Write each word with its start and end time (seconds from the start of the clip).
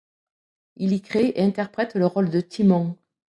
Il 0.77 0.93
y 0.93 1.01
crée 1.03 1.31
et 1.35 1.43
interprète 1.43 1.93
le 1.93 2.07
rôle 2.07 2.31
de 2.31 2.41
Timon. 2.41 2.97